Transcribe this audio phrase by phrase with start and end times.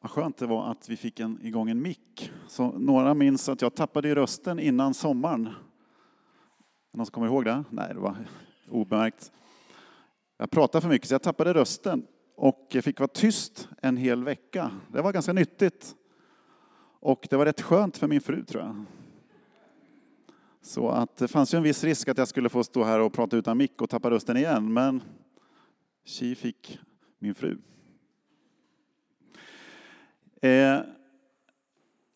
[0.00, 2.32] Vad skönt det var att vi fick en, igång en mick.
[2.46, 5.48] Så några minns att jag tappade i rösten innan sommaren.
[6.92, 7.64] Någon som kommer ihåg det?
[7.70, 8.16] Nej, det var
[8.68, 9.32] obemärkt.
[10.38, 14.70] Jag pratade för mycket så jag tappade rösten och fick vara tyst en hel vecka.
[14.88, 15.94] Det var ganska nyttigt.
[17.00, 18.84] Och det var rätt skönt för min fru tror jag.
[20.62, 23.12] Så att det fanns ju en viss risk att jag skulle få stå här och
[23.12, 25.02] prata utan mick och tappa rösten igen, men
[26.04, 26.78] tji fick
[27.18, 27.58] min fru.
[30.42, 30.80] Eh,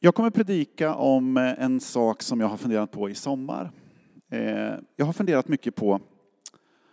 [0.00, 3.70] jag kommer predika om eh, en sak som jag har funderat på i sommar.
[4.30, 6.00] Eh, jag har funderat mycket på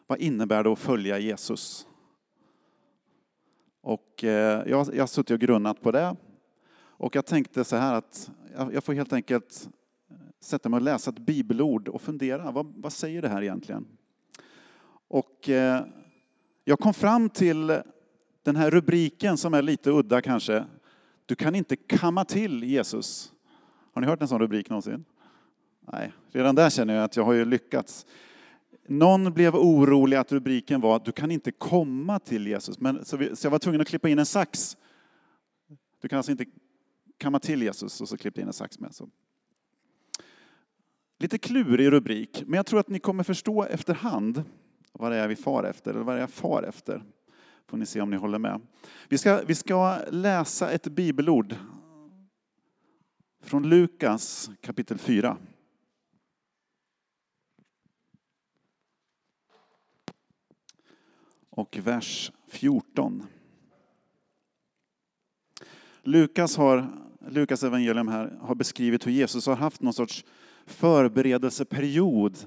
[0.07, 1.87] vad innebär det att följa Jesus?
[3.81, 6.15] Och jag har suttit och grunnat på det.
[6.77, 8.31] Och jag tänkte så här att
[8.71, 9.69] jag får helt enkelt
[10.39, 13.87] sätta mig och läsa ett bibelord och fundera, vad, vad säger det här egentligen?
[15.07, 15.49] Och
[16.63, 17.81] jag kom fram till
[18.43, 20.65] den här rubriken som är lite udda kanske.
[21.31, 23.33] Du kan inte kamma till Jesus.
[23.93, 25.05] Har ni hört en sån rubrik någonsin?
[25.91, 28.05] Nej, redan där känner jag att jag har ju lyckats.
[28.87, 32.79] Någon blev orolig att rubriken var att Du kan inte komma till Jesus.
[32.79, 34.77] Men, så, vi, så jag var tvungen att klippa in en sax.
[36.01, 36.45] Du kan alltså inte
[37.17, 38.95] kamma till Jesus och så klippte in en sax med.
[38.95, 39.09] Så.
[41.19, 44.43] Lite klurig rubrik, men jag tror att ni kommer förstå efterhand
[44.91, 47.03] vad det är vi far efter, eller vad det är jag far efter
[47.67, 48.61] får ni se om ni håller med.
[49.09, 51.55] Vi ska, vi ska läsa ett bibelord
[53.43, 55.37] från Lukas kapitel 4.
[61.49, 63.27] Och vers 14.
[66.03, 66.87] Lukas, har,
[67.29, 70.25] Lukas evangelium här har beskrivit hur Jesus har haft någon sorts
[70.65, 72.37] förberedelseperiod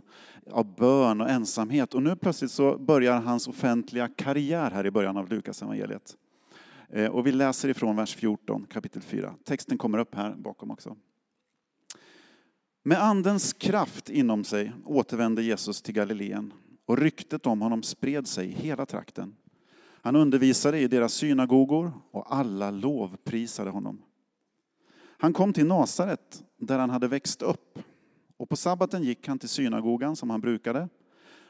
[0.50, 1.94] av bön och ensamhet.
[1.94, 6.16] Och nu plötsligt så börjar hans offentliga karriär här i början av Lukas evangeliet.
[6.88, 9.34] Eh, och vi läser ifrån vers 14, kapitel 4.
[9.44, 10.96] Texten kommer upp här bakom också.
[12.82, 16.52] Med andens kraft inom sig återvände Jesus till Galileen
[16.86, 19.36] och ryktet om honom spred sig i hela trakten.
[20.02, 24.02] Han undervisade i deras synagogor och alla lovprisade honom.
[25.18, 27.78] Han kom till Nasaret där han hade växt upp
[28.36, 30.88] och på sabbaten gick han till synagogan som han brukade.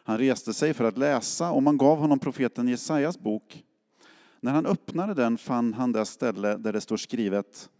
[0.04, 3.64] Han reste sig för att läsa och man gav honom profeten Jesajas bok.
[4.40, 7.70] När han öppnade den fann han det ställe där det står skrivet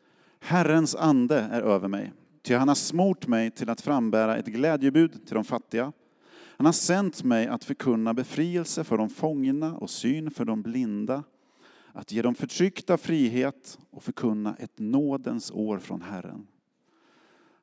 [0.40, 2.12] Herrens ande är över mig,
[2.42, 5.92] ty han har smort mig till att frambära ett glädjebud till de fattiga.
[6.56, 11.22] Han har sänt mig att förkunna befrielse för de fångna och syn för de blinda,
[11.92, 16.46] att ge de förtryckta frihet och förkunna ett nådens år från Herren.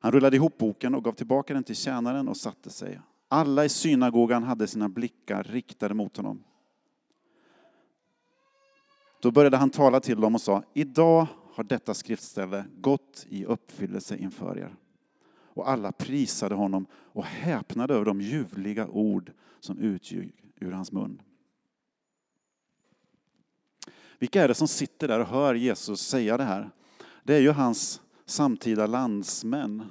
[0.02, 3.00] Han rullade ihop boken och gav tillbaka den till tjänaren och satte sig.
[3.28, 6.44] Alla i synagogan hade sina blickar riktade mot honom.
[9.20, 14.16] Då började han tala till dem och sa, idag har detta skriftställe gått i uppfyllelse
[14.16, 14.76] inför er.
[15.30, 21.22] Och alla prisade honom och häpnade över de ljuvliga ord som utgick ur hans mun.
[24.18, 26.70] Vilka är det som sitter där och hör Jesus säga det här?
[27.22, 29.82] Det är ju hans samtida landsmän.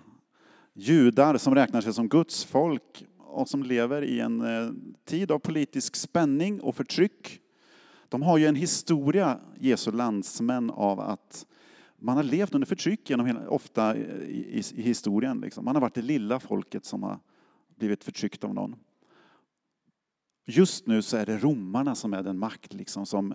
[0.73, 4.71] Judar som räknar sig som Guds folk och som lever i en eh,
[5.05, 7.39] tid av politisk spänning och förtryck.
[8.09, 11.45] De har ju en historia, Jesu landsmän, av att
[11.97, 15.41] man har levt under förtryck genom hela, ofta i, i, i historien.
[15.41, 15.65] Liksom.
[15.65, 17.19] Man har varit det lilla folket som har
[17.75, 18.75] blivit förtryckt av någon.
[20.45, 23.31] Just nu så är det romarna som är den makt liksom, som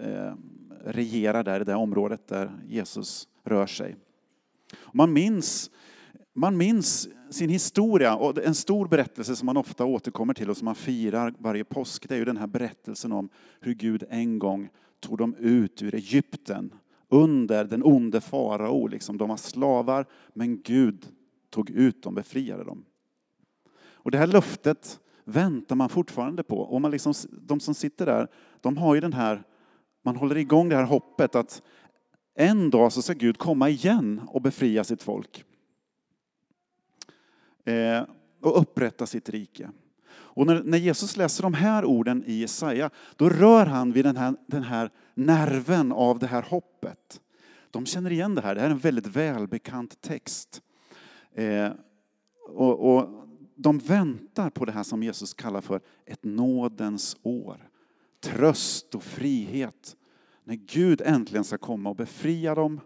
[0.00, 0.34] eh,
[0.84, 3.96] regerar där i det området där Jesus rör sig.
[4.96, 5.70] Man minns,
[6.34, 10.64] man minns sin historia och en stor berättelse som man ofta återkommer till och som
[10.64, 13.28] man firar varje påsk, det är ju den här berättelsen om
[13.60, 14.68] hur Gud en gång
[15.00, 16.74] tog dem ut ur Egypten
[17.08, 18.86] under den onde farao.
[18.86, 19.18] Liksom.
[19.18, 21.06] De var slavar, men Gud
[21.50, 22.84] tog ut dem, befriade dem.
[23.76, 26.58] Och det här löftet väntar man fortfarande på.
[26.58, 28.28] Och man liksom, de som sitter där,
[28.60, 29.42] de har ju den här,
[30.02, 31.62] man håller igång det här hoppet att
[32.34, 35.44] en dag så ska Gud komma igen och befria sitt folk.
[37.64, 38.02] Eh,
[38.40, 39.70] och upprätta sitt rike.
[40.06, 44.34] Och när, Jesus läser de här orden i Jesaja, då rör han vid den här,
[44.46, 47.20] den här nerven av det här hoppet.
[47.70, 50.62] De känner igen det här, det här är en väldigt välbekant text.
[51.34, 51.70] Eh,
[52.48, 53.08] och, och
[53.54, 57.68] de väntar på det här som Jesus kallar för ett nådens år.
[58.20, 59.96] Tröst och frihet
[60.44, 62.80] när Gud äntligen ska komma och befria dem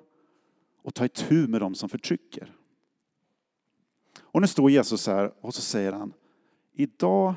[0.82, 2.54] och ta itu med dem som förtrycker.
[4.20, 6.12] Och nu står Jesus här och så säger han,
[6.72, 7.34] idag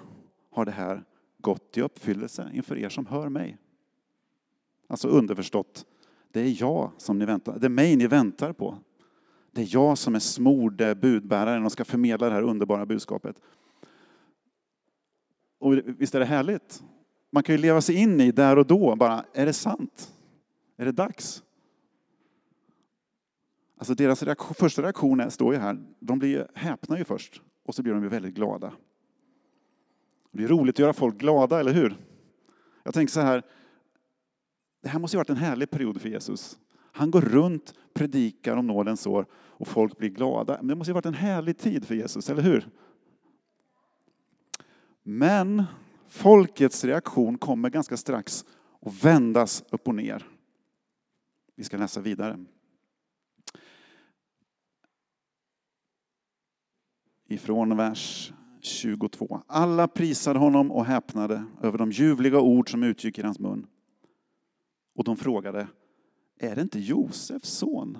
[0.51, 1.03] har det här
[1.37, 3.57] gått i uppfyllelse inför er som hör mig.
[4.87, 5.85] Alltså underförstått,
[6.31, 8.77] Det är jag som ni väntar, det är mig ni väntar på.
[9.51, 13.41] Det är jag som är smorde budbäraren och ska förmedla det här underbara budskapet.
[15.59, 16.83] Och visst är det härligt?
[17.31, 20.13] Man kan ju leva sig in i där och då, bara, är det sant?
[20.77, 21.43] Är det dags?
[23.77, 27.75] Alltså deras reaktion, första reaktion är, står ju här, de blir häpna ju först och
[27.75, 28.73] så blir de ju väldigt glada.
[30.31, 31.97] Det är roligt att göra folk glada, eller hur?
[32.83, 33.43] Jag tänker så här,
[34.81, 36.59] det här måste ju varit en härlig period för Jesus.
[36.91, 40.57] Han går runt, predikar om nådens år och folk blir glada.
[40.57, 42.69] Men det måste ju varit en härlig tid för Jesus, eller hur?
[45.03, 45.63] Men
[46.11, 48.45] folkets reaktion kommer ganska strax
[48.81, 50.27] att vändas upp och ner.
[51.55, 52.45] Vi ska läsa vidare.
[57.27, 59.41] Ifrån vers 22.
[59.47, 63.67] Alla prisade honom och häpnade över de ljuvliga ord som utgick i hans mun.
[64.95, 65.67] Och de frågade,
[66.39, 67.97] är det inte Josefs son?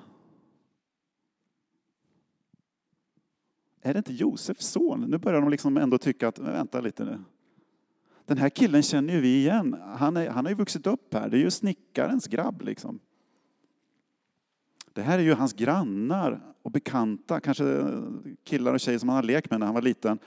[3.82, 5.02] Är det inte Josefs son?
[5.02, 7.24] Nu börjar de liksom ändå tycka att, vänta lite nu.
[8.26, 9.76] Den här killen känner ju vi igen.
[9.96, 11.30] Han, är, han har ju vuxit upp här.
[11.30, 13.00] Det är ju snickarens grabb liksom.
[14.94, 17.86] Det här är ju hans grannar och bekanta, kanske
[18.44, 20.20] killar och tjejer som han har lekt med när han var liten.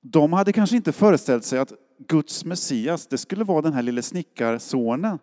[0.00, 4.02] De hade kanske inte föreställt sig att Guds Messias, det skulle vara den här lille
[4.02, 5.18] snickarsonen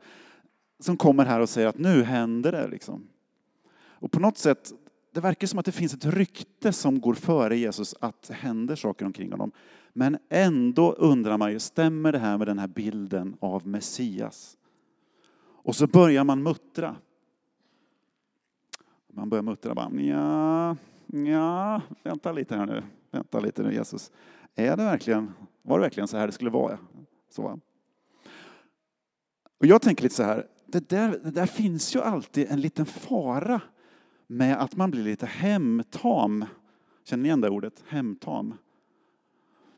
[0.80, 2.68] som kommer här och säger att nu händer det.
[2.68, 3.07] Liksom.
[3.77, 4.71] Och på något sätt,
[5.13, 8.75] det verkar som att det finns ett rykte som går före Jesus att det händer
[8.75, 9.51] saker omkring honom.
[9.97, 14.57] Men ändå undrar man ju, stämmer det här med den här bilden av Messias?
[15.42, 16.95] Och så börjar man muttra.
[19.13, 20.75] Man börjar muttra bara, ja,
[21.07, 24.12] ja, vänta lite här nu, vänta lite nu Jesus.
[24.56, 26.77] Är det verkligen, var det verkligen så här det skulle vara?
[27.30, 27.59] Så.
[29.59, 32.86] Och jag tänker lite så här, det där, det där finns ju alltid en liten
[32.86, 33.62] fara
[34.27, 36.45] med att man blir lite hemtam.
[37.03, 37.83] Känner ni igen det ordet?
[37.88, 38.53] Hemtam.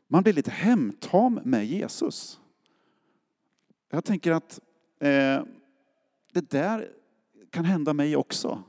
[0.08, 2.40] Man blir lite hemtam med Jesus.
[3.90, 4.60] Jag tänker att
[5.00, 5.42] eh,
[6.32, 6.92] det där
[7.50, 8.62] kan hända mig också.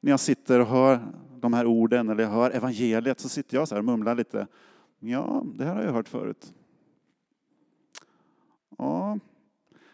[0.00, 3.68] När jag sitter och hör de här orden eller jag hör evangeliet så sitter jag
[3.68, 4.46] så här och mumlar lite.
[4.98, 6.52] Ja, det här har jag hört förut.
[8.78, 9.18] Ja,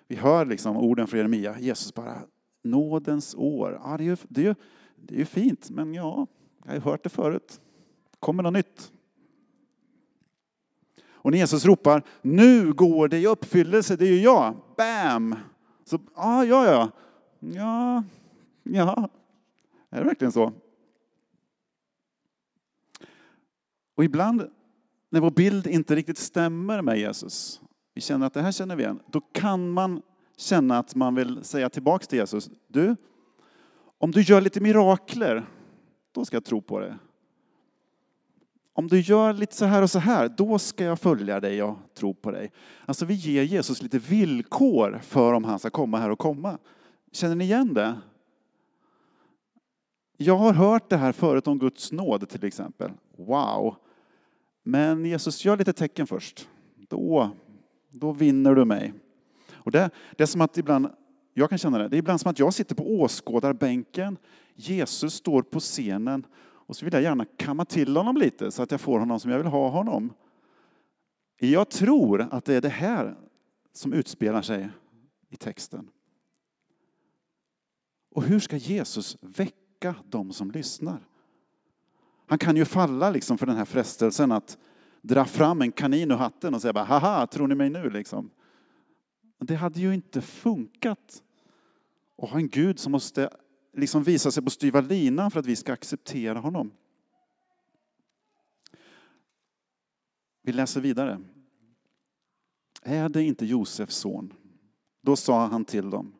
[0.08, 1.58] vi hör liksom orden från Jeremia.
[1.58, 2.18] Jesus bara,
[2.62, 3.80] nådens år.
[3.82, 4.54] Ja, det, är ju, det, är ju,
[4.96, 6.26] det är ju fint, men ja,
[6.64, 7.60] jag har hört det förut.
[8.20, 8.92] Kommer något nytt?
[11.24, 14.56] Och när Jesus ropar, nu går det i uppfyllelse, det är ju jag.
[14.76, 15.34] Bam!
[15.84, 16.90] Så, ja, ja, ja.
[17.38, 18.02] Ja,
[18.62, 19.08] ja.
[19.90, 20.52] Är det verkligen så?
[23.94, 24.50] Och ibland
[25.10, 27.60] när vår bild inte riktigt stämmer med Jesus,
[27.94, 30.02] vi känner att det här känner vi igen, då kan man
[30.36, 32.96] känna att man vill säga tillbaks till Jesus, du,
[33.98, 35.46] om du gör lite mirakler,
[36.12, 36.98] då ska jag tro på det.
[38.76, 41.78] Om du gör lite så här och så här, då ska jag följa dig och
[41.94, 42.52] tro på dig.
[42.86, 46.58] Alltså vi ger Jesus lite villkor för om han ska komma här och komma.
[47.12, 47.94] Känner ni igen det?
[50.16, 52.90] Jag har hört det här förut om Guds nåd till exempel.
[53.16, 53.76] Wow!
[54.62, 56.48] Men Jesus, gör lite tecken först.
[56.88, 57.30] Då,
[57.90, 58.92] då vinner du mig.
[59.52, 60.88] Och det, det är som att ibland,
[61.34, 64.16] jag kan känna det, det är ibland som att jag sitter på åskådarbänken,
[64.54, 66.26] Jesus står på scenen
[66.66, 69.30] och så vill jag gärna kamma till honom lite så att jag får honom som
[69.30, 70.12] jag vill ha honom.
[71.38, 73.16] Jag tror att det är det här
[73.72, 74.68] som utspelar sig
[75.30, 75.90] i texten.
[78.10, 81.08] Och hur ska Jesus väcka de som lyssnar?
[82.26, 84.58] Han kan ju falla liksom för den här frestelsen att
[85.02, 88.30] dra fram en kanin ur hatten och säga bara, haha, tror ni mig nu liksom?
[89.38, 91.22] Det hade ju inte funkat
[92.22, 93.30] att ha en Gud som måste
[93.74, 96.70] liksom visa sig på styva linan för att vi ska acceptera honom.
[100.42, 101.20] Vi läser vidare.
[102.82, 104.32] Är det inte Josefs son?
[105.02, 106.14] Då sa han till dem.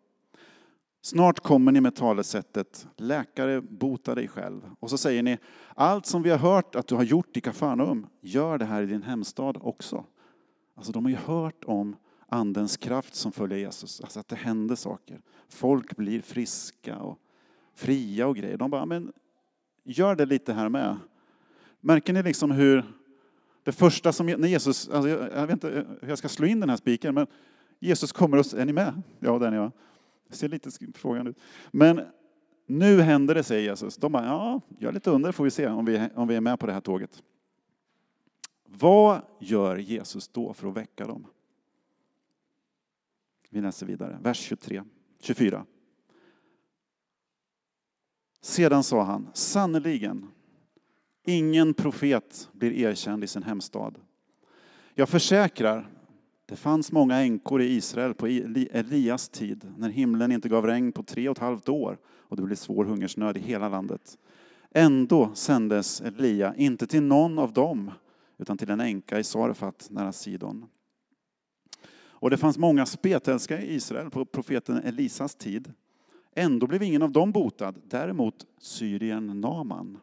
[1.01, 4.71] Snart kommer ni med talesättet läkare, bota dig själv.
[4.81, 5.39] Och så säger ni
[5.75, 8.87] allt som vi har hört att du har gjort i Kafarnaum, gör det här i
[8.87, 10.05] din hemstad också.
[10.75, 11.97] Alltså de har ju hört om
[12.29, 15.21] andens kraft som följer Jesus, alltså att det händer saker.
[15.49, 17.19] Folk blir friska och
[17.75, 18.57] fria och grejer.
[18.57, 19.13] De bara, men
[19.85, 20.97] gör det lite här med.
[21.81, 22.85] Märker ni liksom hur
[23.63, 26.61] det första som, när Jesus, alltså jag, jag vet inte hur jag ska slå in
[26.61, 27.27] den här spiken, men
[27.81, 29.03] Jesus kommer och, är ni med?
[29.19, 29.73] Ja, den är jag.
[30.29, 31.39] Det ser lite frågan ut.
[31.71, 32.01] Men
[32.67, 33.97] nu händer det, säger Jesus.
[33.97, 36.61] De bara, ja, gör lite under får vi se om vi, om vi är med
[36.61, 37.23] på det här tåget.
[38.65, 41.27] Vad gör Jesus då för att väcka dem?
[43.51, 44.85] Vi läser vidare, vers 23,
[45.21, 45.67] 24.
[48.45, 50.27] Sedan sa han, sannerligen,
[51.27, 53.99] ingen profet blir erkänd i sin hemstad.
[54.95, 55.89] Jag försäkrar,
[56.47, 61.03] det fanns många änkor i Israel på Elias tid, när himlen inte gav regn på
[61.03, 64.19] tre och ett halvt år och det blev svår hungersnöd i hela landet.
[64.71, 67.91] Ändå sändes Elia inte till någon av dem,
[68.39, 70.67] utan till en änka i Sarfat nära Sidon.
[71.97, 75.73] Och det fanns många spetälska i Israel på profeten Elisas tid.
[76.35, 79.99] Ändå blev ingen av dem botad, däremot syrien Naman.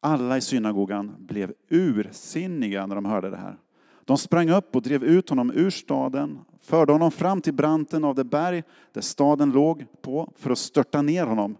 [0.00, 3.58] Alla i synagogan blev ursinniga när de hörde det här.
[4.04, 8.14] De sprang upp och drev ut honom ur staden, förde honom fram till branten av
[8.14, 8.62] det berg
[8.92, 11.56] där staden låg på för att störta ner honom.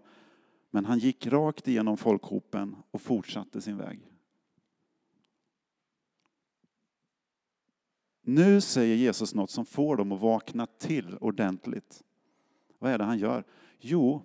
[0.71, 3.99] Men han gick rakt igenom folkhopen och fortsatte sin väg.
[8.21, 12.03] Nu säger Jesus något som får dem att vakna till ordentligt.
[12.79, 13.43] Vad är det han gör?
[13.79, 14.21] Jo,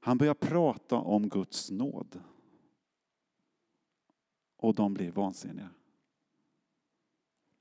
[0.00, 2.20] han börjar prata om Guds nåd.
[4.56, 5.68] Och de blir vansinniga.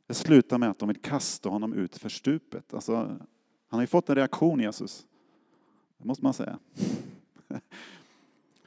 [0.07, 2.73] Det slutar med att de vill kasta honom ut för stupet.
[2.73, 5.07] Alltså, han har ju fått en reaktion, Jesus.
[5.97, 6.59] Det måste man säga.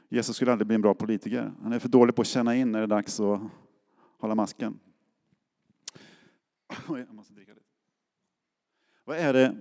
[0.09, 1.53] Jesus skulle aldrig bli en bra politiker.
[1.61, 3.41] Han är för dålig på att känna in när det är dags att
[4.17, 4.79] hålla masken.
[6.87, 7.65] Jag måste dricka lite.
[9.05, 9.55] Vad är det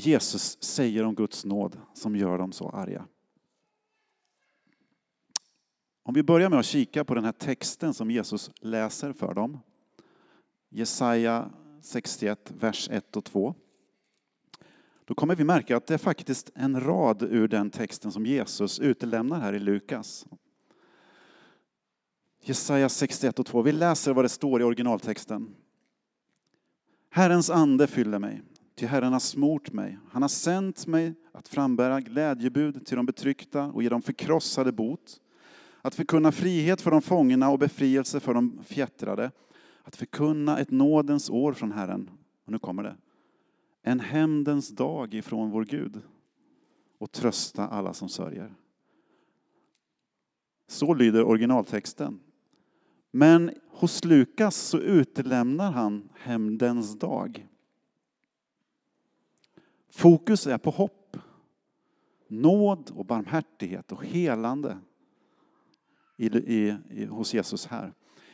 [0.00, 3.06] Jesus säger om Guds nåd som gör dem så arga?
[6.02, 9.58] Om vi börjar med att kika på den här texten som Jesus läser för dem.
[10.68, 11.50] Jesaja
[11.82, 13.54] 61, vers 1 och 2.
[15.04, 18.80] Då kommer vi märka att det är faktiskt en rad ur den texten som Jesus
[18.80, 20.26] utelämnar här i Lukas.
[22.40, 23.62] Jesaja 61 och 2.
[23.62, 25.54] Vi läser vad det står i originaltexten.
[27.10, 28.42] Herrens ande fyller mig,
[28.78, 29.98] ty Herren har smort mig.
[30.10, 35.20] Han har sänt mig att frambära glädjebud till de betryckta och ge dem förkrossade bot.
[35.82, 39.30] Att förkunna frihet för de fångna och befrielse för de fjättrade.
[39.82, 42.10] Att förkunna ett nådens år från Herren.
[42.44, 42.96] Och nu kommer det.
[43.82, 46.00] En hämndens dag ifrån vår Gud.
[46.98, 48.54] Och trösta alla som sörjer.
[50.68, 52.20] Så lyder originaltexten.
[53.10, 57.47] Men hos Lukas så utelämnar han hämndens dag.
[59.90, 61.16] Fokus är på hopp,
[62.28, 64.78] nåd och barmhärtighet och helande
[66.16, 67.92] i, i, i, hos Jesus här.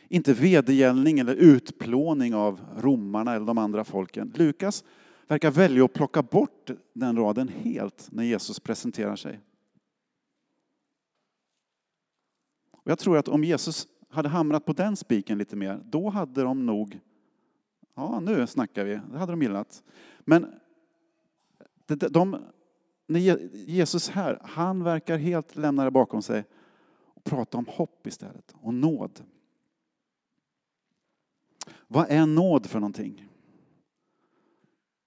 [0.09, 4.33] Inte vedergällning eller utplåning av romarna eller de andra folken.
[4.37, 4.85] Lukas
[5.29, 9.41] verkar välja att plocka bort den raden helt när Jesus presenterar sig.
[12.73, 16.43] Och jag tror att om Jesus hade hamrat på den spiken lite mer, då hade
[16.43, 17.01] de nog,
[17.95, 19.83] ja nu snackar vi, det hade de gillat.
[20.21, 20.47] Men
[21.87, 22.45] de, de,
[23.07, 23.21] när
[23.69, 26.45] Jesus här, han verkar helt lämna det bakom sig
[27.15, 29.25] och prata om hopp istället, och nåd.
[31.87, 33.29] Vad är nåd för någonting?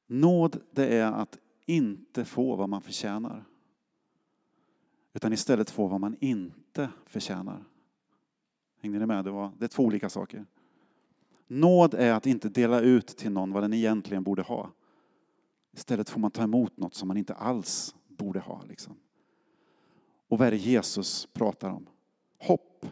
[0.07, 3.46] Nåd, det är att inte få vad man förtjänar.
[5.13, 7.63] Utan istället få vad man inte förtjänar.
[8.81, 9.25] Hängde ni med?
[9.25, 10.46] Det, var, det är två olika saker.
[11.48, 14.72] Nåd är att inte dela ut till någon vad den egentligen borde ha.
[15.77, 18.63] Istället får man ta emot något som man inte alls borde ha.
[18.63, 18.96] Liksom.
[20.27, 21.89] Och vad är det Jesus pratar om?
[22.39, 22.86] Hopp,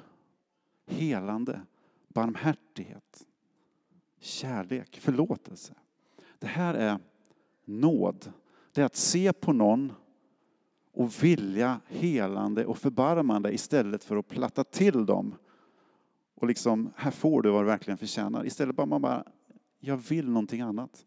[0.85, 1.61] helande,
[2.07, 3.27] barmhärtighet,
[4.19, 5.73] kärlek, förlåtelse.
[6.39, 6.99] Det här är
[7.65, 8.31] nåd.
[8.71, 9.93] Det är att se på någon
[10.91, 15.35] och vilja helande och förbarmande istället för att platta till dem
[16.35, 18.45] och liksom, här får du vad du verkligen förtjänar.
[18.45, 19.23] Istället bara man bara,
[19.79, 21.05] jag vill någonting annat.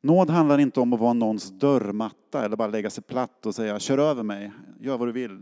[0.00, 3.78] Nåd handlar inte om att vara någons dörrmatta eller bara lägga sig platt och säga
[3.78, 5.40] kör över mig, gör vad du vill.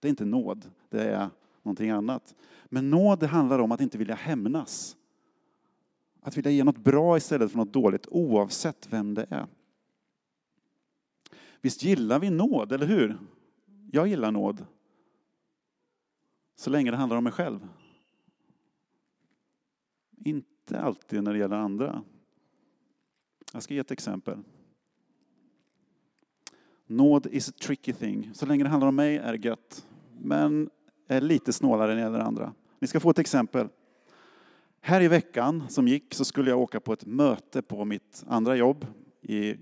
[0.00, 1.30] Det är inte nåd, det är
[1.62, 2.34] någonting annat.
[2.64, 4.96] Men nåd det handlar om att inte vilja hämnas.
[6.20, 9.46] Att vilja ge något bra istället för något dåligt oavsett vem det är.
[11.60, 13.18] Visst gillar vi nåd, eller hur?
[13.92, 14.66] Jag gillar nåd.
[16.56, 17.68] Så länge det handlar om mig själv.
[20.16, 22.02] Inte alltid när det gäller andra.
[23.54, 24.38] Jag ska ge ett exempel.
[26.86, 28.30] Nåd is a tricky thing.
[28.34, 29.86] Så länge det handlar om mig är det gött.
[30.20, 30.70] Men
[31.08, 32.54] är lite snålare när det gäller andra.
[32.78, 33.68] Ni ska få ett exempel.
[34.80, 38.56] Här i veckan som gick så skulle jag åka på ett möte på mitt andra
[38.56, 38.86] jobb
[39.22, 39.54] i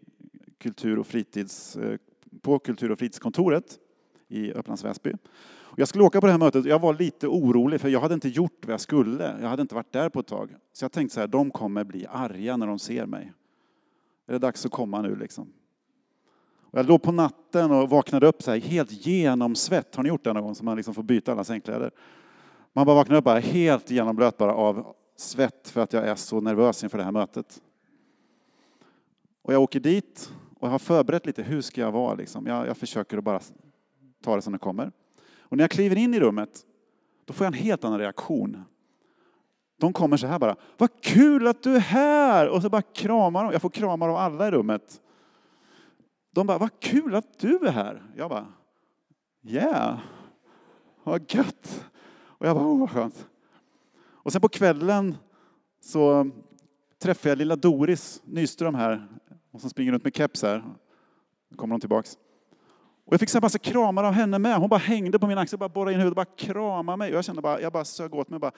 [0.59, 1.99] kultur och fritids, eh,
[2.41, 3.79] på kultur och fritidskontoret
[4.29, 5.13] i Upplands Väsby.
[5.77, 8.15] Jag skulle åka på det här mötet och jag var lite orolig för jag hade
[8.15, 9.37] inte gjort vad jag skulle.
[9.41, 10.55] Jag hade inte varit där på ett tag.
[10.73, 13.33] Så jag tänkte så här, de kommer bli arga när de ser mig.
[14.27, 15.53] Är det dags att komma nu liksom?
[16.73, 19.95] Och jag låg på natten och vaknade upp så här, helt genomsvett.
[19.95, 20.55] Har ni gjort det någon gång?
[20.55, 21.91] Så man liksom får byta alla sängkläder.
[22.73, 26.41] Man bara vaknar upp bara helt genomblöt bara av svett för att jag är så
[26.41, 27.63] nervös inför det här mötet.
[29.43, 32.15] Och jag åker dit och jag har förberett lite, hur ska jag vara?
[32.15, 32.47] Liksom.
[32.47, 33.41] Jag, jag försöker att bara
[34.23, 34.93] ta det som det kommer.
[35.39, 36.67] Och när jag kliver in i rummet,
[37.25, 38.65] då får jag en helt annan reaktion.
[39.83, 42.49] De kommer så här bara, vad kul att du är här!
[42.49, 45.01] Och så bara kramar de, jag får kramar av alla i rummet.
[46.35, 48.03] De bara, vad kul att du är här!
[48.17, 48.47] Jag bara,
[49.43, 49.99] yeah,
[51.05, 51.85] vad gött!
[52.23, 53.29] Och jag bara, oh, vad skönt.
[53.95, 55.17] Och sen på kvällen
[55.81, 56.31] så
[57.03, 59.09] träffade jag lilla Doris Nyström här,
[59.53, 60.65] Hon som springer runt med keps här.
[61.49, 62.19] Nu kommer hon tillbaks.
[63.07, 64.57] Och jag fick så massa kramar av henne med.
[64.57, 67.11] Hon bara hängde på min axel, bara borrade in huvudet och bara kramade mig.
[67.11, 68.53] Och jag kände bara, jag bara sög åt mig bara,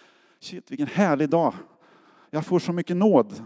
[0.45, 1.55] shit vilken härlig dag.
[2.31, 3.45] Jag får så mycket nåd.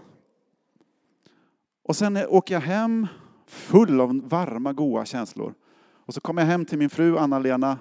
[1.82, 3.06] Och sen åker jag hem
[3.46, 5.54] full av varma, goda känslor.
[5.92, 7.78] Och så kommer jag hem till min fru Anna-Lena.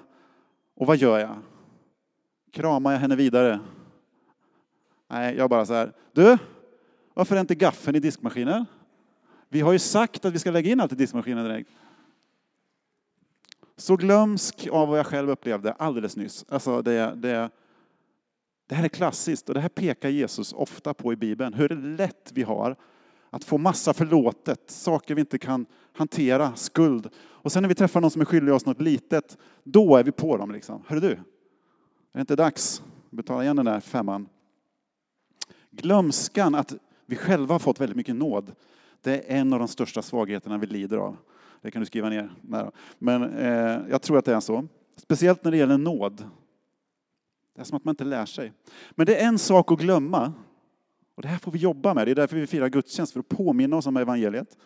[0.74, 1.36] Och vad gör jag?
[2.50, 3.60] Kramar jag henne vidare?
[5.08, 5.92] Nej, jag bara så här.
[6.12, 6.38] Du,
[7.14, 8.64] varför är inte gaffeln i diskmaskinen?
[9.48, 11.70] Vi har ju sagt att vi ska lägga in allt i diskmaskinen direkt.
[13.76, 16.44] Så glömsk av vad jag själv upplevde alldeles nyss.
[16.48, 17.50] Alltså det, det,
[18.68, 21.54] det här är klassiskt och det här pekar Jesus ofta på i Bibeln.
[21.54, 22.76] Hur lätt vi har
[23.30, 27.08] att få massa förlåtet, saker vi inte kan hantera, skuld.
[27.18, 30.12] Och sen när vi träffar någon som är skyldig oss något litet, då är vi
[30.12, 30.50] på dem.
[30.50, 30.82] Liksom.
[30.86, 31.18] Hörru du, är
[32.12, 34.28] det inte dags att betala igen den där femman?
[35.70, 36.74] Glömskan att
[37.06, 38.52] vi själva har fått väldigt mycket nåd,
[39.02, 41.16] det är en av de största svagheterna vi lider av.
[41.62, 42.30] Det kan du skriva ner.
[42.98, 44.66] Men eh, jag tror att det är så.
[44.96, 46.24] Speciellt när det gäller nåd.
[47.58, 48.52] Det är som att man inte lär sig.
[48.90, 50.32] Men det är en sak att glömma.
[51.14, 52.06] Och det här får vi jobba med.
[52.06, 54.56] Det är därför vi firar gudstjänst, för att påminna oss om evangeliet.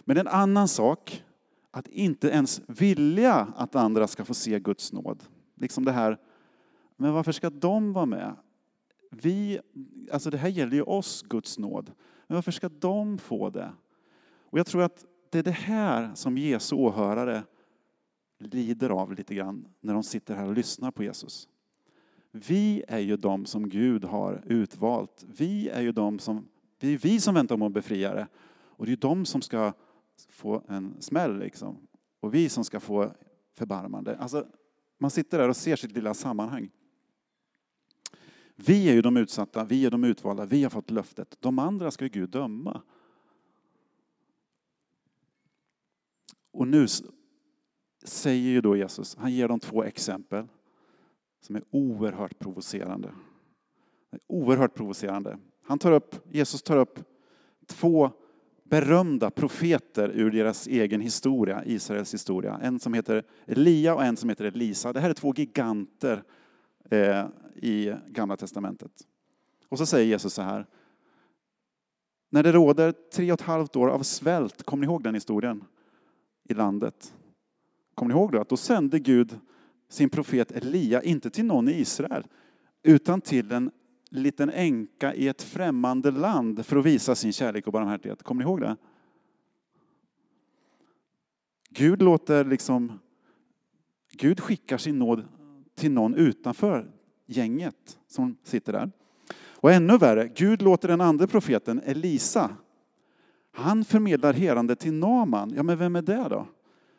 [0.00, 1.24] Men en annan sak,
[1.70, 5.22] att inte ens vilja att andra ska få se Guds nåd.
[5.56, 6.18] Liksom det här,
[6.96, 8.36] men varför ska de vara med?
[9.10, 9.60] Vi,
[10.12, 11.92] alltså det här gäller ju oss, Guds nåd.
[12.26, 13.72] Men varför ska de få det?
[14.50, 17.42] Och jag tror att det är det här som Jesu åhörare
[18.38, 21.48] lider av lite grann när de sitter här och lyssnar på Jesus.
[22.32, 25.24] Vi är ju de som Gud har utvalt.
[25.28, 28.28] Vi är ju de som, det är vi som väntar om att befriare.
[28.52, 29.72] Och det är de som ska
[30.28, 31.86] få en smäll liksom.
[32.20, 33.12] Och vi som ska få
[33.54, 34.16] förbarmande.
[34.16, 34.46] Alltså,
[34.98, 36.70] man sitter där och ser sitt lilla sammanhang.
[38.56, 41.36] Vi är ju de utsatta, vi är de utvalda, vi har fått löftet.
[41.40, 42.82] De andra ska Gud döma.
[46.50, 46.86] Och nu
[48.04, 50.46] säger ju då Jesus, han ger dem två exempel
[51.42, 53.12] som är oerhört provocerande.
[54.26, 55.38] Oerhört provocerande.
[55.62, 56.98] Han tar upp, Jesus tar upp
[57.66, 58.10] två
[58.64, 62.60] berömda profeter ur deras egen historia, Israels historia.
[62.62, 64.92] En som heter Elia och en som heter Elisa.
[64.92, 66.22] Det här är två giganter
[66.90, 68.92] eh, i Gamla Testamentet.
[69.68, 70.66] Och så säger Jesus så här.
[72.30, 75.64] När det råder tre och ett halvt år av svält, kommer ni ihåg den historien?
[76.44, 77.14] i landet.
[77.94, 79.38] Kommer ni ihåg då att då sände Gud
[79.92, 82.26] sin profet Elia, inte till någon i Israel,
[82.82, 83.70] utan till en
[84.10, 88.22] liten änka i ett främmande land för att visa sin kärlek och barmhärtighet.
[88.22, 88.76] Kommer ni ihåg det?
[91.70, 92.98] Gud låter liksom,
[94.12, 95.24] Gud skickar sin nåd
[95.74, 96.90] till någon utanför
[97.26, 98.90] gänget som sitter där.
[99.34, 102.56] Och ännu värre, Gud låter den andra profeten Elisa
[103.52, 105.52] han förmedlar helande till Naman.
[105.56, 106.46] Ja, men vem är det då?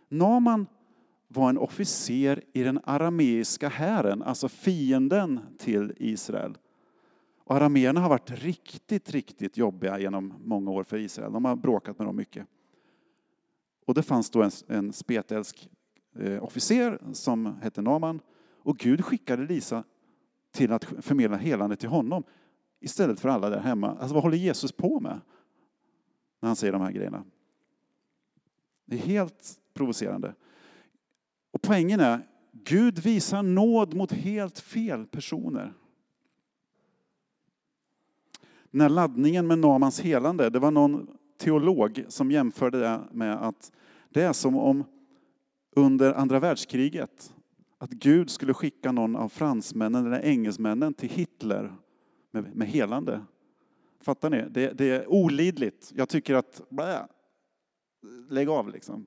[0.09, 0.67] Naman
[1.33, 6.57] var en officer i den arameiska hären, alltså fienden till Israel.
[7.43, 11.33] Och arameerna har varit riktigt, riktigt jobbiga genom många år för Israel.
[11.33, 12.47] De har bråkat med dem mycket.
[13.85, 15.69] Och det fanns då en, en spetälsk
[16.19, 18.19] eh, officer som hette Naman.
[18.57, 19.83] Och Gud skickade Lisa
[20.51, 22.23] till att förmedla helande till honom
[22.79, 23.89] istället för alla där hemma.
[23.89, 25.21] Alltså vad håller Jesus på med?
[26.43, 27.25] när han säger de här grejerna.
[28.85, 30.35] Det är helt provocerande.
[31.53, 35.73] Och poängen är, Gud visar nåd mot helt fel personer.
[38.71, 43.71] Den här laddningen med Namans helande, det var någon teolog som jämförde det med att
[44.09, 44.83] det är som om
[45.75, 47.33] under andra världskriget
[47.77, 51.75] att Gud skulle skicka någon av fransmännen eller engelsmännen till Hitler
[52.31, 53.21] med, med helande.
[54.01, 54.45] Fattar ni?
[54.49, 55.91] Det, det är olidligt.
[55.95, 57.07] Jag tycker att, blä,
[58.29, 59.05] lägg av liksom.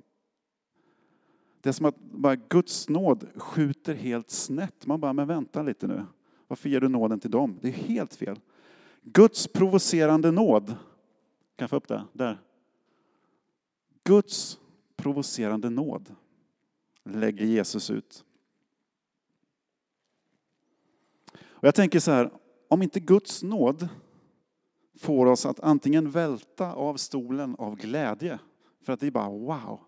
[1.66, 4.86] Det är som att bara Guds nåd skjuter helt snett.
[4.86, 6.06] Man bara, men vänta lite nu.
[6.48, 7.58] Varför ger du nåden till dem?
[7.62, 8.40] Det är helt fel.
[9.02, 10.66] Guds provocerande nåd.
[10.66, 10.76] Kan
[11.56, 12.04] jag få upp det?
[12.12, 12.40] Där.
[14.04, 14.58] Guds
[14.96, 16.14] provocerande nåd,
[17.04, 18.24] lägger Jesus ut.
[21.34, 22.30] Och jag tänker så här,
[22.68, 23.88] om inte Guds nåd
[24.98, 28.38] får oss att antingen välta av stolen av glädje,
[28.82, 29.80] för att det är bara wow,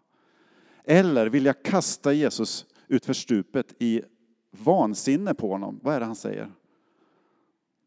[0.91, 4.03] eller vilja kasta Jesus ut för stupet i
[4.51, 5.81] vansinne på honom.
[5.83, 6.53] Vad är det han säger?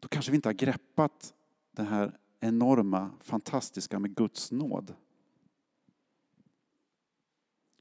[0.00, 1.34] Då kanske vi inte har greppat
[1.70, 4.94] det här enorma, fantastiska med Guds nåd.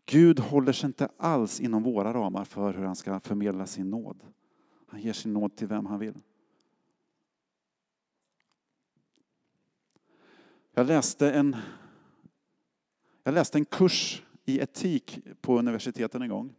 [0.05, 4.23] Gud håller sig inte alls inom våra ramar för hur han ska förmedla sin nåd.
[4.87, 6.17] Han ger sin nåd till vem han vill.
[10.73, 11.55] Jag läste en,
[13.23, 16.53] jag läste en kurs i etik på universiteten en gång.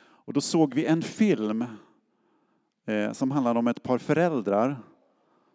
[0.00, 1.64] Och då såg vi en film
[2.84, 4.76] eh, som handlar om ett par föräldrar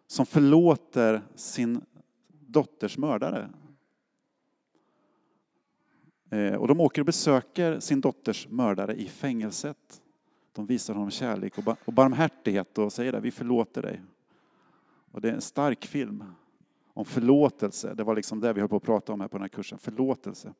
[0.06, 1.80] som förlåter sin
[2.28, 3.50] dotters mördare.
[6.30, 10.02] Eh, och de åker och besöker sin dotters mördare i fängelset.
[10.52, 11.52] De visar honom kärlek
[11.84, 14.02] och barmhärtighet och säger att vi förlåter dig.
[15.10, 16.24] Och det är en stark film
[16.94, 17.94] om förlåtelse.
[17.94, 19.78] Det var liksom det vi höll på att prata om här på den här kursen,
[19.78, 20.54] förlåtelse.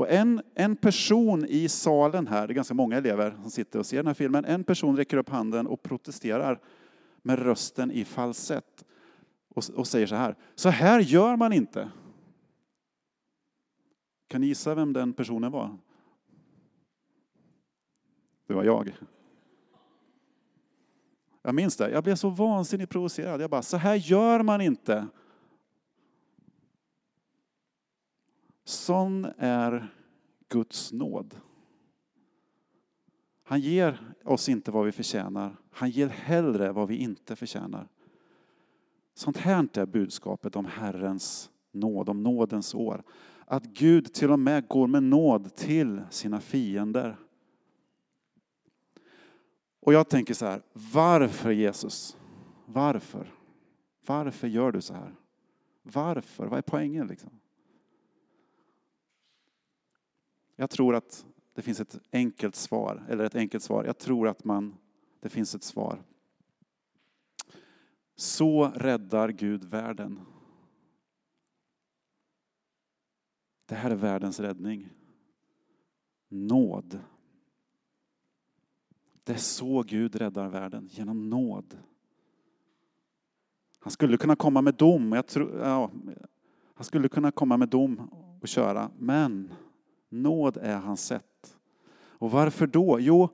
[0.00, 3.86] Och en, en person i salen här, det är ganska många elever som sitter och
[3.86, 6.60] ser den här filmen, en person räcker upp handen och protesterar
[7.22, 8.84] med rösten i falsett
[9.48, 11.90] och, och säger så här, så här gör man inte.
[14.28, 15.76] Kan ni gissa vem den personen var?
[18.46, 18.96] Det var jag.
[21.42, 21.90] Jag minns det.
[21.90, 23.40] Jag blev så vansinnigt provocerad.
[23.40, 25.06] Jag bara, så här gör man inte.
[28.70, 29.88] Sån är
[30.48, 31.36] Guds nåd.
[33.42, 35.56] Han ger oss inte vad vi förtjänar.
[35.70, 37.88] Han ger hellre vad vi inte förtjänar.
[39.14, 43.02] Sånt här är budskapet om Herrens nåd, om nådens år.
[43.44, 47.16] Att Gud till och med går med nåd till sina fiender.
[49.80, 52.16] Och jag tänker så här, varför Jesus?
[52.66, 53.34] Varför?
[54.06, 55.14] Varför gör du så här?
[55.82, 56.46] Varför?
[56.46, 57.40] Vad är poängen liksom?
[60.60, 63.84] Jag tror att det finns ett enkelt svar, eller ett enkelt svar.
[63.84, 64.76] Jag tror att man,
[65.20, 66.02] det finns ett svar.
[68.16, 70.20] Så räddar Gud världen.
[73.66, 74.88] Det här är världens räddning.
[76.28, 77.00] Nåd.
[79.24, 81.78] Det är så Gud räddar världen, genom nåd.
[83.78, 85.90] Han skulle kunna komma med dom, jag tror, ja,
[86.74, 88.08] han skulle kunna komma med dom
[88.42, 89.52] och köra, men
[90.10, 91.56] nåd är hans sätt.
[91.92, 93.00] Och varför då?
[93.00, 93.28] Jo,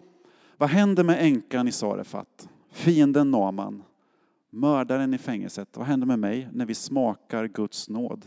[0.56, 2.48] vad händer med änkan i Sarefat?
[2.70, 3.82] Fienden Naman,
[4.50, 5.76] mördaren i fängelset.
[5.76, 8.26] Vad händer med mig när vi smakar Guds nåd?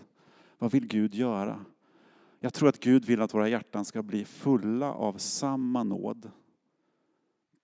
[0.58, 1.66] Vad vill Gud göra?
[2.40, 6.32] Jag tror att Gud vill att våra hjärtan ska bli fulla av samma nåd.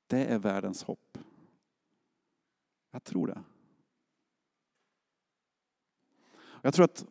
[0.07, 1.17] Det är världens hopp.
[2.91, 3.41] Jag tror det.
[6.61, 7.05] Jag tror att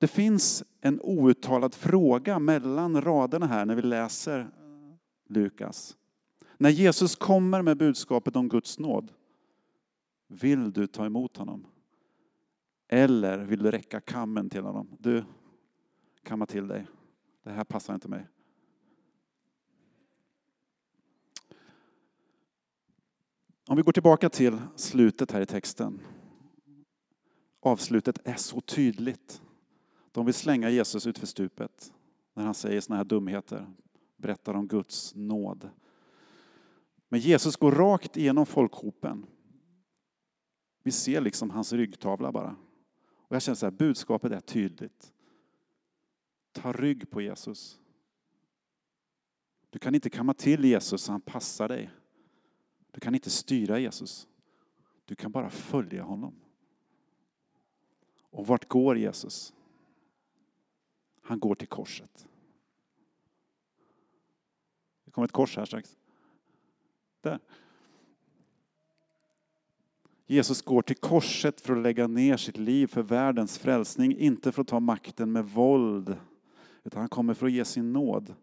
[0.00, 4.50] det finns en outtalad fråga mellan raderna här när vi läser
[5.28, 5.96] Lukas.
[6.58, 9.12] När Jesus kommer med budskapet om Guds nåd,
[10.28, 11.66] vill du ta emot honom?
[12.88, 14.96] Eller vill du räcka kammen till honom?
[14.98, 15.24] Du,
[16.22, 16.86] kamma till dig.
[17.44, 18.26] Det här passar inte mig.
[23.68, 26.00] Om vi går tillbaka till slutet här i texten.
[27.60, 29.42] Avslutet är så tydligt.
[30.12, 31.92] De vill slänga Jesus ut för stupet
[32.34, 33.66] när han säger såna här dumheter,
[34.16, 35.70] berättar om Guds nåd.
[37.08, 39.26] Men Jesus går rakt igenom folkhopen.
[40.82, 42.56] Vi ser liksom hans ryggtavla bara.
[43.30, 45.12] Och jag känner så här, budskapet är tydligt.
[46.52, 47.80] Ta rygg på Jesus.
[49.70, 51.90] Du kan inte kamma till Jesus så han passar dig.
[52.90, 54.28] Du kan inte styra Jesus.
[55.04, 56.34] Du kan bara följa honom.
[58.20, 59.52] Och vart går Jesus?
[61.30, 62.28] Han går till korset.
[65.04, 65.96] Det kommer ett kors här strax.
[67.20, 67.38] Där.
[70.26, 74.62] Jesus går till korset för att lägga ner sitt liv för världens frälsning, inte för
[74.62, 76.16] att ta makten med våld,
[76.84, 78.34] utan han kommer för att ge sin nåd.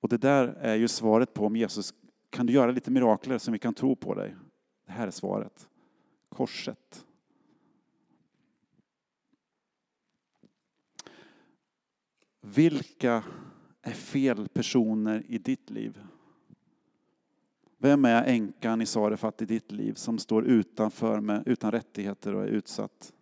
[0.00, 1.94] Och det där är ju svaret på om Jesus
[2.30, 4.36] kan du göra lite mirakler som vi kan tro på dig.
[4.86, 5.68] Det här är svaret.
[6.28, 7.06] Korset.
[12.46, 13.24] Vilka
[13.82, 16.00] är fel personer i ditt liv?
[17.78, 22.42] Vem är änkan i Sarefat i ditt liv som står utanför med, utan rättigheter och
[22.42, 23.12] är utsatt?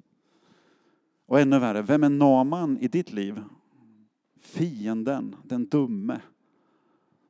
[1.27, 3.43] Och ännu värre, vem är Naman i ditt liv?
[4.41, 6.21] Fienden, den dumme,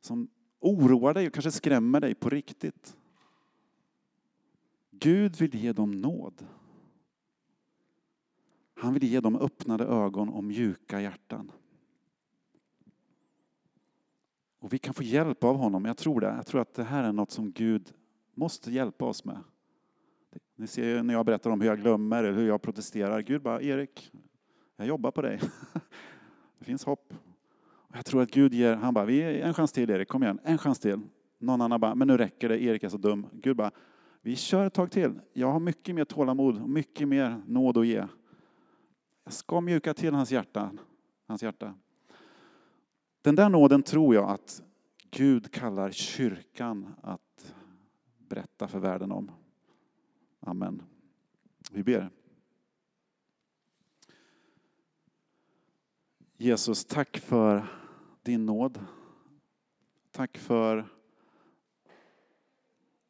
[0.00, 0.28] som
[0.61, 2.96] oroar dig och kanske skrämmer dig på riktigt.
[4.90, 6.46] Gud vill ge dem nåd.
[8.74, 11.52] Han vill ge dem öppnade ögon och mjuka hjärtan.
[14.62, 16.27] Och vi kan få hjälp av honom, jag tror det.
[16.27, 17.92] Jag tror att det här är något som Gud
[18.35, 19.38] måste hjälpa oss med.
[20.57, 23.20] Ni ser ju när jag berättar om hur jag glömmer eller hur jag protesterar.
[23.20, 24.12] Gud bara, Erik,
[24.77, 25.40] jag jobbar på dig.
[26.59, 27.14] Det finns hopp.
[27.64, 30.38] Och Jag tror att Gud ger, han bara, vi en chans till Erik, kom igen,
[30.44, 31.01] en chans till.
[31.38, 33.27] Någon annan bara, men nu räcker det, Erik är så dum.
[33.33, 33.70] Gud bara,
[34.20, 35.20] vi kör ett tag till.
[35.33, 38.07] Jag har mycket mer tålamod mycket mer nåd att ge.
[39.25, 40.70] Jag ska mjuka till hans hjärta.
[41.27, 41.75] Hans hjärta.
[43.22, 44.62] Den där nåden tror jag att
[45.11, 47.54] Gud kallar kyrkan att
[48.18, 49.30] berätta för världen om.
[50.40, 50.82] Amen.
[51.70, 52.11] Vi ber.
[56.37, 57.66] Jesus, tack för
[58.22, 58.78] din nåd.
[60.11, 60.88] Tack för,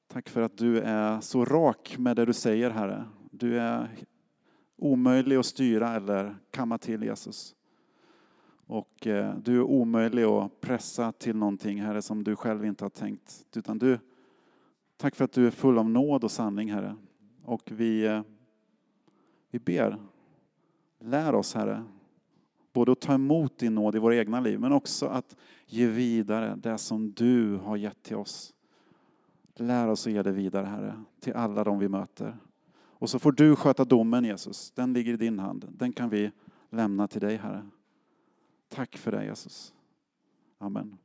[0.07, 3.05] tack för att du är så rak med det du säger, Herre.
[3.31, 3.91] Du är
[4.77, 7.55] omöjlig att styra eller kamma till, Jesus.
[8.73, 12.91] Och eh, du är omöjlig att pressa till någonting, Herre, som du själv inte har
[12.91, 13.47] tänkt.
[13.57, 13.99] Utan du,
[14.97, 16.97] tack för att du är full av nåd och sanning, Herre.
[17.45, 18.23] Och vi, eh,
[19.51, 19.97] vi ber,
[21.01, 21.85] lär oss, Herre,
[22.73, 26.59] både att ta emot din nåd i våra egna liv, men också att ge vidare
[26.63, 28.55] det som du har gett till oss.
[29.55, 32.37] Lär oss att ge det vidare, Herre, till alla de vi möter.
[32.75, 34.71] Och så får du sköta domen, Jesus.
[34.71, 35.69] Den ligger i din hand.
[35.71, 36.31] Den kan vi
[36.71, 37.63] lämna till dig, Herre.
[38.73, 39.75] Tack för det, Jesus.
[40.59, 40.99] Amen.